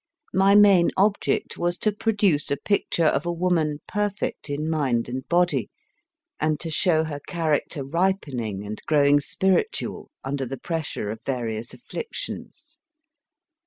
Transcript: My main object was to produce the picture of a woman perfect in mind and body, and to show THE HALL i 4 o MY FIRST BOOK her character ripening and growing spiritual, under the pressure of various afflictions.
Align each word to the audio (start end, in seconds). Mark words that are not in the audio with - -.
My 0.33 0.55
main 0.55 0.89
object 0.97 1.59
was 1.59 1.77
to 1.77 1.91
produce 1.91 2.47
the 2.47 2.57
picture 2.57 3.05
of 3.05 3.23
a 3.23 3.31
woman 3.31 3.81
perfect 3.87 4.49
in 4.49 4.67
mind 4.67 5.07
and 5.07 5.27
body, 5.29 5.69
and 6.39 6.59
to 6.59 6.71
show 6.71 7.03
THE 7.03 7.03
HALL 7.03 7.03
i 7.03 7.03
4 7.03 7.03
o 7.03 7.03
MY 7.03 7.19
FIRST 7.19 7.21
BOOK 7.21 7.35
her 7.35 7.35
character 7.35 7.83
ripening 7.83 8.65
and 8.65 8.81
growing 8.87 9.19
spiritual, 9.19 10.09
under 10.23 10.47
the 10.47 10.57
pressure 10.57 11.11
of 11.11 11.21
various 11.23 11.75
afflictions. 11.75 12.79